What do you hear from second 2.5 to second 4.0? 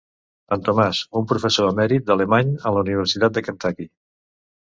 a l'Universitat de Kentucky.